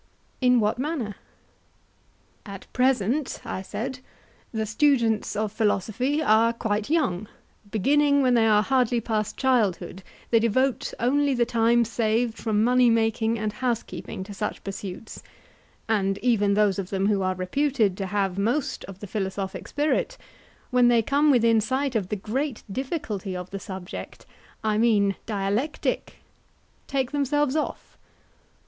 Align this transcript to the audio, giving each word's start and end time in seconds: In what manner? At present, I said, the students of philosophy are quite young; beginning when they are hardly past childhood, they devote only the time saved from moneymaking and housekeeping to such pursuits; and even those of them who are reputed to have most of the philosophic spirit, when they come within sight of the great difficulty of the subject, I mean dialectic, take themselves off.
In 0.41 0.59
what 0.59 0.79
manner? 0.79 1.13
At 2.43 2.65
present, 2.73 3.39
I 3.45 3.61
said, 3.61 3.99
the 4.51 4.65
students 4.65 5.35
of 5.35 5.51
philosophy 5.51 6.23
are 6.23 6.53
quite 6.53 6.89
young; 6.89 7.27
beginning 7.69 8.23
when 8.23 8.33
they 8.33 8.47
are 8.47 8.63
hardly 8.63 8.99
past 8.99 9.37
childhood, 9.37 10.01
they 10.31 10.39
devote 10.39 10.91
only 10.99 11.35
the 11.35 11.45
time 11.45 11.85
saved 11.85 12.33
from 12.39 12.63
moneymaking 12.65 13.37
and 13.37 13.53
housekeeping 13.53 14.23
to 14.23 14.33
such 14.33 14.63
pursuits; 14.63 15.21
and 15.87 16.17
even 16.23 16.55
those 16.55 16.79
of 16.79 16.89
them 16.89 17.05
who 17.05 17.21
are 17.21 17.35
reputed 17.35 17.95
to 17.97 18.07
have 18.07 18.39
most 18.39 18.83
of 18.85 19.01
the 19.01 19.05
philosophic 19.05 19.67
spirit, 19.67 20.17
when 20.71 20.87
they 20.87 21.03
come 21.03 21.29
within 21.29 21.61
sight 21.61 21.95
of 21.95 22.09
the 22.09 22.15
great 22.15 22.63
difficulty 22.71 23.37
of 23.37 23.51
the 23.51 23.59
subject, 23.59 24.25
I 24.63 24.79
mean 24.79 25.15
dialectic, 25.27 26.15
take 26.87 27.11
themselves 27.11 27.55
off. 27.55 27.99